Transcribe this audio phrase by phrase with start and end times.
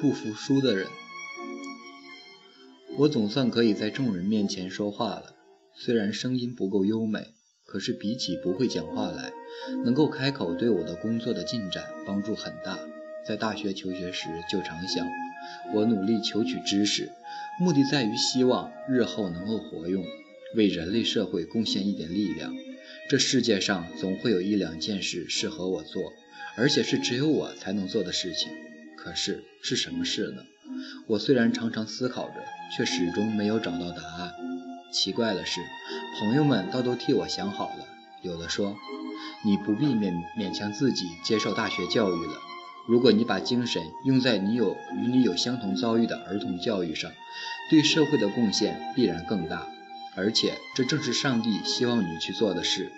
[0.00, 0.86] 不服输的人。
[2.96, 5.34] 我总算可以在众人面前说话了，
[5.74, 9.32] 虽然声音不够优美，可是比起不会讲话来，
[9.84, 12.78] 能够开口对我的工作的进展帮助很大。
[13.26, 15.06] 在大学求学时就常想，
[15.74, 17.10] 我努力求取知识，
[17.60, 20.04] 目的在于希望日后能够活用，
[20.54, 22.54] 为人类社会贡献一点力量。
[23.08, 26.12] 这世界上总会有一两件事适合我做。
[26.56, 28.50] 而且是只有我才能做的事情，
[29.08, 30.42] 可是是什么事呢？
[31.06, 32.34] 我虽然常常思考着，
[32.76, 34.34] 却始终没有找到答案。
[34.92, 35.62] 奇怪的是，
[36.20, 37.86] 朋友们倒都替我想好了。
[38.20, 38.76] 有的说
[39.46, 42.34] ：“你不必勉勉强自己接受大学教育了。
[42.86, 47.10] 如果你把精神用在你有与你有相同遭遇的儿童教育上，
[47.70, 49.66] 对社会的贡献必然更大。
[50.16, 52.92] 而且这正是上帝希望你去做的事。”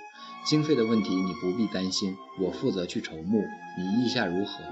[0.45, 3.45] 经费的问题你不必担心，我负责去筹募，
[3.79, 4.65] 你意下如何？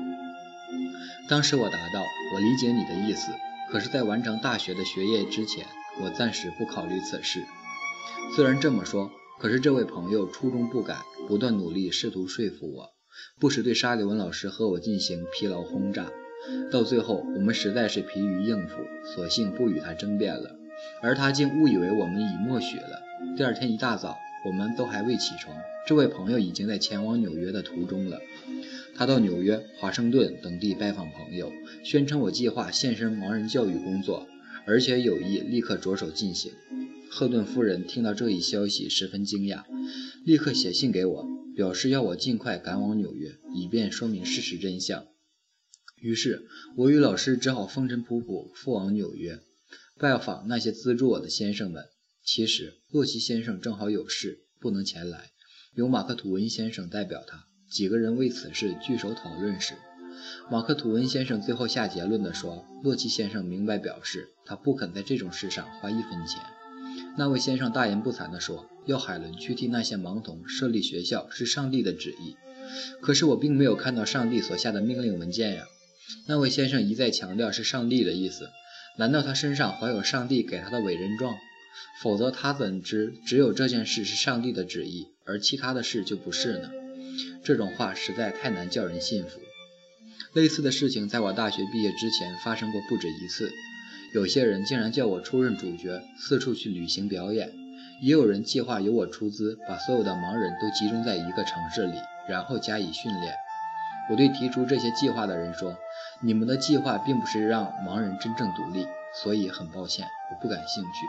[1.28, 2.02] 当时我答道
[2.34, 3.32] ：“我理解你的意思，
[3.70, 5.66] 可是，在完成大学的学业之前，
[6.02, 7.44] 我暂时不考虑此事。”
[8.34, 12.90] 虽然这么说，可是这位朋友初衷不改，不断努力试图说服我，
[13.38, 16.06] 不时对沙利文老师和我进行疲劳轰炸。
[16.70, 18.76] 到最后，我们实在是疲于应付，
[19.14, 20.56] 索性不与他争辩了，
[21.02, 23.02] 而他竟误以为我们已默许了。
[23.36, 24.16] 第二天一大早。
[24.46, 28.20] 我们都还未起床，这位朋友已经在前往纽约的途中了。
[28.98, 31.52] 他到纽约、华盛顿等地拜访朋友，
[31.84, 34.26] 宣称我计划献身盲人教育工作，
[34.66, 36.50] 而且有意立刻着手进行。
[37.08, 39.62] 赫顿夫人听到这一消息十分惊讶，
[40.24, 45.06] 立刻写信给我，表示要我尽快赶往纽约，以便说明事实真相。
[46.00, 49.38] 于是，我与老师只好风尘仆仆赴往纽约，
[49.96, 51.84] 拜访那些资助我的先生们。
[52.24, 55.30] 其实，洛奇先生正好有事不能前来，
[55.76, 57.44] 由马克吐温先生代表他。
[57.70, 59.74] 几个人为此事聚首讨论时，
[60.50, 66.40] 马克吐温先生最后下结论地说：“洛奇先生明白表示，他不肯在这种事上花一分钱。”
[67.18, 72.36] 那位先生大言不惭地说：“要海伦去替那些盲童设立学校是上帝的旨意。”
[73.02, 75.64] 可是我并没有看到上帝所下的命令文件呀。
[76.26, 78.48] 那位先生一再强调是上帝的意思，
[78.96, 81.36] 难道他身上怀有上帝给他的委任状？
[82.02, 86.70] 否则他怎知只有这件事是上帝的旨意，而其他的事就不是呢？
[87.48, 89.40] 这种话实在太难叫人信服。
[90.34, 93.50] 类似的事情在我大学毕业之前发生过不止一次。
[94.12, 97.48] 有些人竟然叫我出任主角，四处去旅行表演；
[98.02, 101.98] 也有人计划由我出资，把所有的盲人都集中在一个城市里，
[102.28, 103.32] 然后加以训练。
[104.10, 105.74] 我对提出这些计划的人说
[106.20, 108.86] ：“你们的计划并不是让盲人真正独立，
[109.22, 111.06] 所以很抱歉，我不感兴趣。”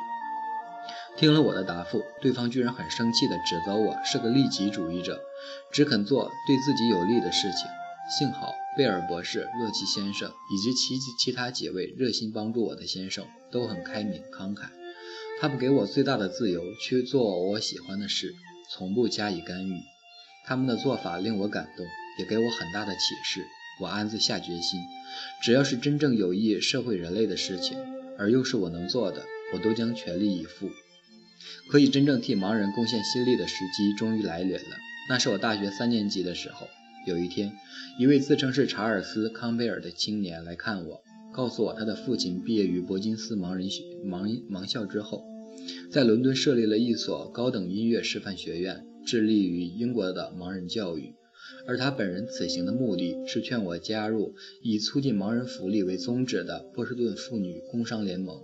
[1.19, 5.19] 听了我的答复，对方居然很生气地指责我是个利己主义者，
[5.71, 7.67] 只肯做对自己有利的事情。
[8.17, 14.69] 幸好贝尔博士、洛奇先生以及其其他几位热心帮助我的先生都很开明慷慨，
[15.39, 18.33] 他们给我最大的自由去做我喜欢的事，
[18.71, 19.73] 从不加以干预。
[20.45, 21.85] 他们的做法令我感动，
[22.17, 23.45] 也给我很大的启示。
[23.81, 24.81] 我暗自下决心，
[25.41, 27.77] 只要是真正有益社会人类的事情，
[28.17, 29.23] 而又是我能做的，
[29.53, 30.69] 我都将全力以赴。
[31.69, 34.77] 可以真正替盲人贡献心力的时机终于来临了。
[35.09, 36.67] 那是我大学三年级的时候。
[37.07, 37.51] 有一天，
[37.97, 41.01] 一位自称是查尔斯·康贝尔的青年来看我，
[41.33, 45.23] 告诉我他的父亲毕业于伯金斯盲人学盲盲校之后，
[45.91, 51.15] 在伦敦设立了一所高等音乐师范学院，致力于英国的盲人教育。
[51.65, 58.39] 而他本人此行的目的是劝我加入以促进盲人福利为宗旨的波士顿妇女工商联盟。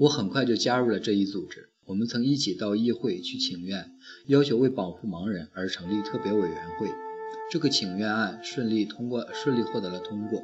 [0.00, 1.68] 我很快就加入了这一组织。
[1.86, 3.92] 我们曾一起到议会去请愿，
[4.26, 6.88] 要求为保护盲人而成立特别委员会。
[7.50, 10.42] 这个请愿案顺利通过，顺利获得了通过，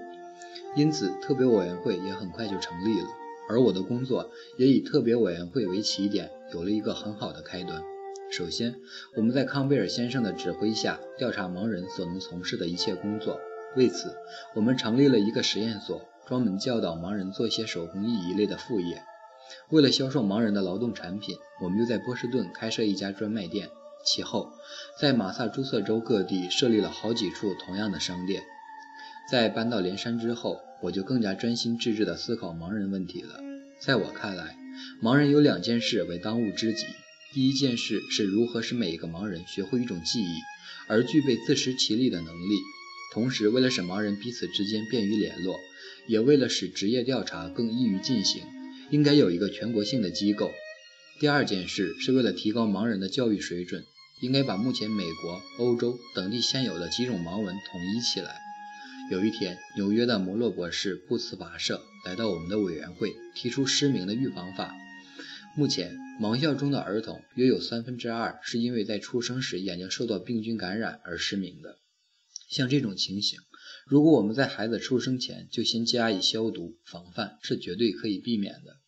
[0.76, 3.06] 因此特别委员会也很快就成立了。
[3.48, 7.82] 而我的工作也以特别委员会为起点，有了一个很好的开端。
[8.30, 8.76] 首先，
[9.16, 13.40] 我们在康贝尔先生的指挥下调查盲人所能从事的一切工作。
[13.76, 14.14] 为此，
[14.54, 19.03] 我们成立了一个实验所，专门教导盲人做一些手工艺一类的副业。
[19.70, 23.70] 为了销售盲人的劳动产品，我们又在波士顿开设一家专卖店。
[24.04, 24.52] 其后，
[24.98, 28.42] 在马萨诸塞州各地设立了好几处同样的商店。
[29.30, 33.38] 在搬到连山之后，我就更加专心致志地思考盲人问题了。
[33.78, 34.56] 在我看来，
[35.02, 36.86] 盲人有两件事为当务之急：
[37.34, 40.38] 第一件事是如何使每一个盲人学会一种技艺，
[40.88, 42.56] 而具备自食其力的能力；
[43.12, 45.56] 同时，为了使盲人彼此之间便于联络，
[46.08, 48.42] 也为了使职业调查更易于进行。
[48.91, 50.51] 应该有一个全国性的机构。
[51.21, 53.84] 第二件事是为了提高盲人的教育水准，
[54.21, 58.37] 应该把目前美国、欧洲等地现有的几种盲文统一起来。
[59.10, 64.75] 有一天，纽约的摩洛博士不辞跋涉来到我们的委员会，提出失明的预防法。
[65.57, 71.78] 目前，盲校中的儿童约有三分之二是因为在出生时眼睛受到病菌感染而失明的。
[72.48, 73.39] 像这种情形，
[73.87, 78.79] 如果我们在孩子出生前就先加以消毒防范，是绝对可以避免的。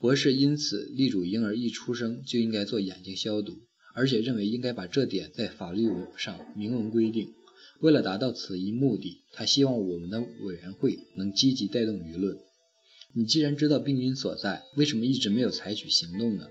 [0.00, 3.58] 博士因此力主婴儿一出生就应该做眼睛消毒，
[3.94, 7.34] 而且认为应该把这点在法律上明文规定。
[7.80, 12.36] 为了达到此一目的，他希望我们的委员会能积极带动舆论。
[13.14, 16.46] 你既然知道病因所在，为什么一直没有采取行动呢？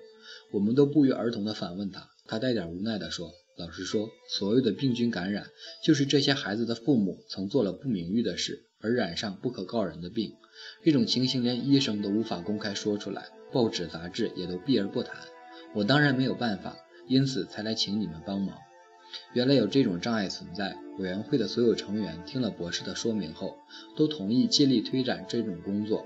[0.51, 2.09] 我们都不约而同地反问他。
[2.25, 5.47] 他带点无奈地说：“老实说，所谓的病菌感染，
[5.85, 10.35] 就是这些孩子的父母曾做了不名誉的事，而染上不可告人的病。
[10.83, 15.15] 这种情形连医生都无法公开说出来。”报纸、杂志也都避而不谈，
[15.73, 16.75] 我当然没有办法，
[17.07, 18.57] 因此才来请你们帮忙。
[19.31, 23.55] 原来有这种障碍存在，委员会的所有成员听了博士的说明后，
[23.95, 26.05] 都同意尽力推展这种工作。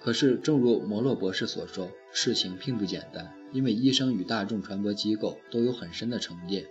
[0.00, 6.66] 可是，正如摩洛博士所说，事情并不简单，因为医生与大众传播机构都有很深的成见，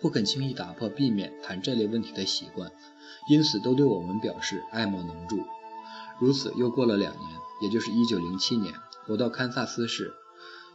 [0.00, 2.70] 不肯轻易打破避免谈这类问题的习惯，
[3.28, 5.44] 因此都对我们表示爱莫能助。
[6.20, 7.24] 如此又过了两年，
[7.62, 8.74] 也就是1907年。
[9.06, 10.12] 我到堪萨斯市，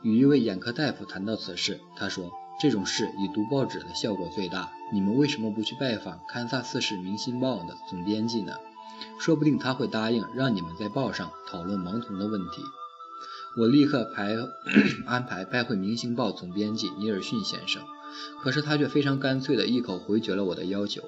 [0.01, 1.79] 与一位眼科大夫谈到此事。
[1.95, 4.71] 他说：“这种事以读报纸的效果最大。
[4.91, 8.53] 你们为什么不去拜访堪萨斯市《明星报》的总编辑呢？
[9.19, 12.61] 说不定他会答应让你们在报上讨论盲童的问题。”
[13.55, 14.35] 我立刻排
[15.05, 17.83] 安排拜会《明星报》总编辑尼尔逊先生，
[18.41, 21.03] 可是他却非常干脆的一口回绝了我的要求。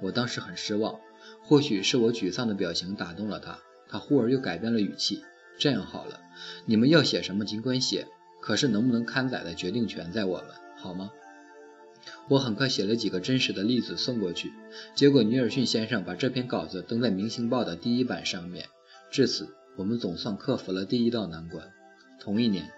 [0.00, 0.98] 我当时很失望，
[1.42, 3.58] 或许是我沮丧的表情打动了他，
[3.88, 5.22] 他忽而又改变了语气。
[5.58, 6.20] 这样好了，
[6.64, 8.06] 你们要写什么尽管写，
[8.40, 10.46] 可是能不能刊载的决定权在我们，
[10.78, 11.10] 好吗？
[12.30, 14.50] 我很快写了几个真实的例子送过去，
[14.94, 18.68] 结果尼尔逊先生把这篇稿子登在《明星报》的第一版上面。
[19.10, 21.70] 至此，我们总算克服了第一道难关。
[22.20, 22.66] 同一年，《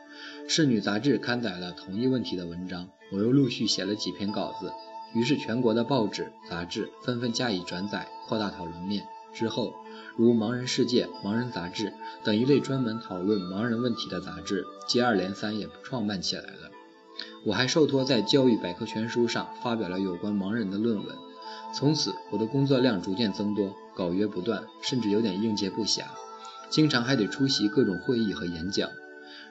[0.47, 4.73] 侍女》杂志刊载了同一问题的文章，我又陆续写了几篇稿子，
[5.15, 9.05] 于是全国的报纸、杂志纷纷加以转载，扩大讨论面。
[9.35, 9.75] 之后，
[10.17, 11.87] 如《盲人世界》《盲人杂志》
[12.23, 16.71] 等一类专门讨论盲人问题的杂志接二连三也创办起来了。
[17.45, 21.17] 我还受托在《教育百科全书》上发表了有关盲人的论文。
[21.75, 26.03] 从此，我的工作量逐渐增多，稿约不断，甚至有点应接不暇，
[26.69, 28.89] 经常还得出席各种会议和演讲。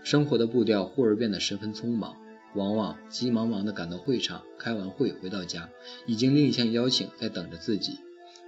[0.04, 2.16] 生活的步调忽而变得十分匆忙，
[2.56, 5.70] 往往急忙忙地赶到会场，开完会回到家，
[6.06, 8.00] 已经另一项邀请在等着自己。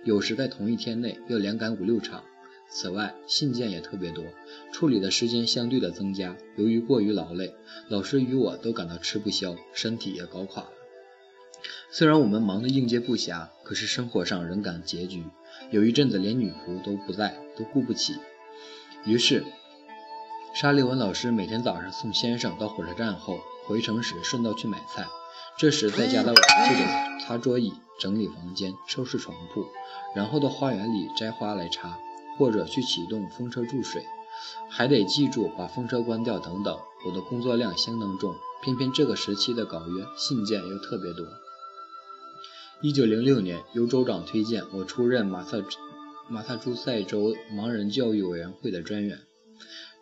[0.04, 2.24] 有时在同一天内要连赶五六场，
[2.70, 4.26] 此外信件也特别多，
[4.72, 6.36] 处理的时间相对的增加。
[6.58, 7.54] 由于过于劳累，
[7.88, 10.70] 老师与我都感到吃不消，身体也搞垮了。
[11.90, 15.24] 虽然我们忙得应接不暇，可是生活上仍感拮据。
[15.70, 18.16] 有一阵子连女仆都不在，都顾不起。
[19.06, 19.44] 于是，
[20.54, 25.08] 沙利文老师每天早上送先生到火车站后，回城时顺道去买菜。
[25.58, 29.66] 这时在家的我就得擦桌椅、整理房间、收拾床铺，
[30.16, 31.98] 然后到花园里摘花来插，
[32.38, 34.06] 或者去启动风车注水，
[34.70, 36.78] 还得记住把风车关掉等等。
[37.08, 41.26] 我的工作量相当重，偏偏这个时期的稿约信件又特别多。
[42.84, 45.58] 一九零六年，由州长推荐我出任马萨
[46.30, 49.18] 马萨诸塞州盲人教育委员会的专员。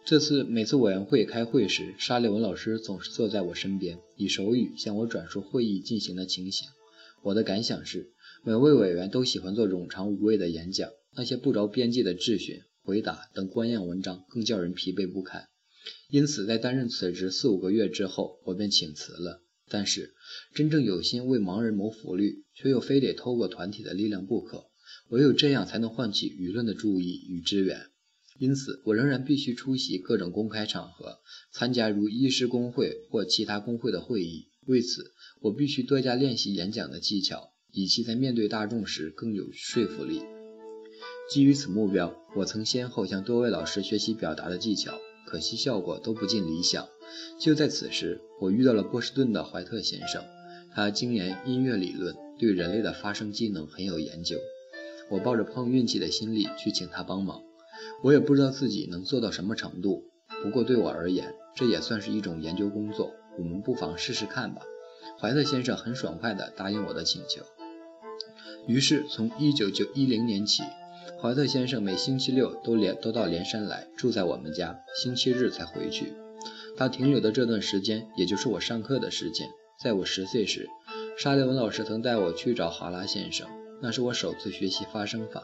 [0.04, 6.68] 这次每次委员会开会时，沙利文老师总是坐在我身边，以手语向我转述会议进行的情形。
[7.22, 8.12] 我的感想是，
[8.44, 15.48] 每位委员都喜欢做冗长无味的演讲，那些不着边际的质询、回答等官样文章更叫人疲惫不堪。
[16.10, 19.44] 因此，在担任此职四五个月之后，我便请辞了。
[19.70, 20.16] 但是，
[20.54, 24.66] 真正有心为盲人谋福利，却又非得透过团体的力量不可，
[25.10, 27.91] 唯有这样才能唤起舆论的注意与支援。
[28.40, 31.20] 因此，我仍然必须出席各种公开场合，
[31.52, 34.48] 参加如医师工会或其他工会的会议。
[34.66, 35.12] 为此，
[35.42, 40.22] 我必须多加练习演讲的技巧，以期在面对大众时更有说服力。
[41.30, 46.88] 基于此目标，我曾先后向多位老师学习表达的技巧，可惜效果都不尽理想。
[47.40, 50.24] 就在此时，我遇到了波士顿的怀特先生，
[50.74, 54.38] 他精研音乐理论，对人类的发声机能很有研究。
[55.10, 57.42] 我抱着碰运气的心理去请他帮忙。
[58.04, 60.06] 我也不知道自己能做到什么程度，
[60.44, 63.12] 不过对我而言，这也算是一种研究工作。
[63.38, 64.62] 我们不妨试试看吧。
[65.20, 67.44] 怀特先生很爽快地答应我的请求。
[68.68, 70.64] 于是，从一九九一零年起，
[71.22, 76.14] 怀特先生每星期六都连都到连山来住在我们家，星期日才回去。
[76.76, 79.48] 他停留的这段时间，也就是我上课的时间。
[79.84, 80.68] 在我十岁时，
[81.18, 83.48] 沙利文老师曾带我去找哈拉先生，
[83.82, 85.44] 那是我首次学习发声法。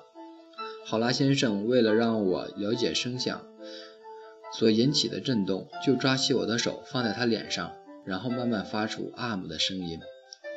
[0.89, 3.45] 好拉先生为了让我了解声响
[4.53, 7.75] 所引起的震动，就抓起我的手放在他脸上，
[8.05, 9.99] 然后慢慢发出啊姆的声音，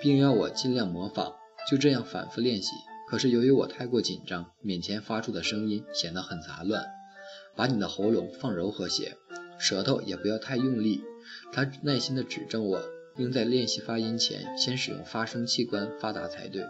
[0.01, 1.35] 并要我尽量模仿。
[1.69, 2.71] 就这样反复练习。
[3.09, 6.85] 可是由于我太过紧张，面前发出的声音显得很杂乱。
[7.57, 9.17] 把你的喉咙放柔和些，
[9.59, 11.03] 舌头也不要太用力。
[11.53, 12.81] 他耐心地指正我，
[13.17, 16.65] 应在练习发音前先使用发声器官发达才对，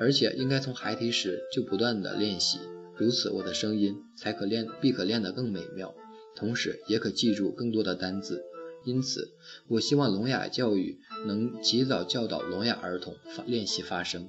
[0.00, 2.58] 而且应该从孩提时就不断地练习，
[2.96, 5.94] 如此我的声音才可练，必可练得更美妙，
[6.36, 8.44] 同时也可记住更多的单字。
[8.84, 9.30] 因此，
[9.68, 14.28] 我希望聋哑教育能及早教导聋哑儿童发练习发声。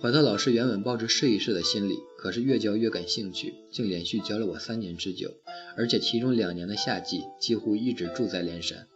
[0.00, 5.34] 怀特老师原本抱着试一试的心理，可是越教越感兴趣，竟连续教了我三年之久，
[5.76, 8.88] 而且其中两年的夏季几乎一直住在连山。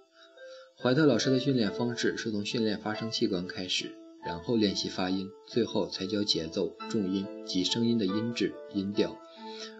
[0.76, 3.92] 怀特老师的训练方式是从训练发声器官开始，
[4.24, 9.16] 然后练习发音，最后才教节奏、重音及声音的音质、音调。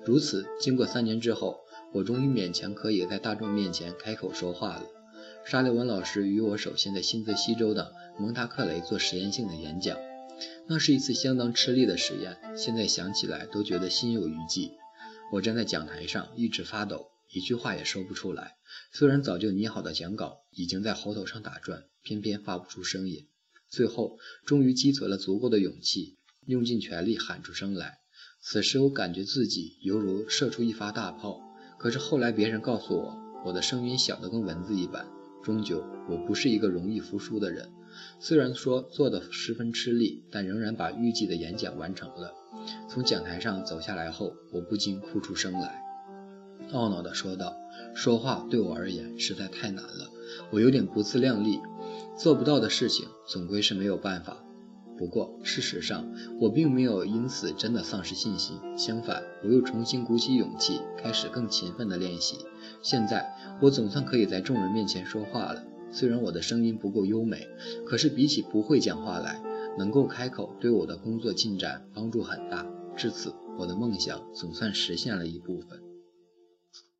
[0.04, 1.60] 如此，经过三年之后，
[1.92, 4.84] 我终于勉强可以在大众面前开口说话了。
[5.44, 9.96] 沙利文老师与我首先在新泽西州的蒙塔克雷做实验性的演讲。
[10.66, 14.72] 那是一次相当吃力的实验，现在想起来都觉得心有余悸。
[15.32, 18.56] 我站在讲台上，一直发抖，一句话也说不出来。
[18.92, 23.26] 虽然早就拟好的讲稿已经在喉头上打转，偏偏发不出声音。
[23.74, 24.16] 最后，
[24.46, 26.16] 终于积攒了足够的勇气，
[26.46, 27.98] 用尽全力喊出声来。
[28.40, 31.40] 此时，我感觉自己犹如射出一发大炮。
[31.76, 35.04] 可是后来，别人告诉我，我的声音小得跟蚊子一般。
[35.42, 37.68] 终究，我不是一个容易服输的人。
[38.20, 42.32] 虽然说做得十分吃力，但仍然把预计的演讲完成了。
[42.88, 45.82] 从讲台上走下来后，我不禁哭出声来，
[46.72, 47.54] 懊恼地说道
[47.94, 50.10] ：“说话对我而言实在太难了，
[50.50, 51.58] 我有点不自量力。
[52.16, 54.36] 做不到的事情，总归是没有办法。
[54.96, 56.08] 不过事实上，
[56.40, 62.36] 我并没有因此真的丧失信心，相反，我又重新鼓起勇气，开始更勤奋的练习。
[62.80, 67.46] 现在，我总算可以在众人面前说话了。”虽然我的声音不够优美，
[67.86, 69.42] 可是比起不会讲话来，
[69.78, 72.66] 能够开口对我的工作进展帮助很大。
[72.96, 75.83] 至此，我的梦想总算实现了一部分。